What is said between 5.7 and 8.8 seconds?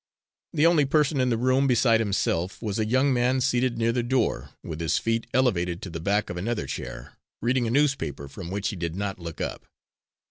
to the back of another chair, reading a newspaper from which he